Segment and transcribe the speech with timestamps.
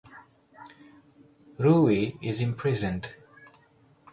[1.59, 3.11] Roohi is imprisoned.